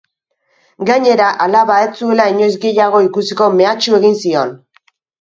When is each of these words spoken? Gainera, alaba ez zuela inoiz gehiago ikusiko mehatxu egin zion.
Gainera, 0.89 1.27
alaba 1.45 1.77
ez 1.87 1.91
zuela 2.01 2.27
inoiz 2.33 2.51
gehiago 2.67 3.05
ikusiko 3.11 3.53
mehatxu 3.63 4.03
egin 4.03 4.21
zion. 4.27 4.61